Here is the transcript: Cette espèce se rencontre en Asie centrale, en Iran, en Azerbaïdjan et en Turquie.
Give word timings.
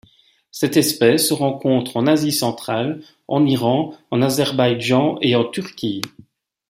Cette 0.49 0.77
espèce 0.77 1.29
se 1.29 1.33
rencontre 1.35 1.95
en 1.95 2.07
Asie 2.07 2.31
centrale, 2.31 3.03
en 3.27 3.45
Iran, 3.45 3.93
en 4.09 4.23
Azerbaïdjan 4.23 5.19
et 5.21 5.35
en 5.35 5.43
Turquie. 5.45 6.01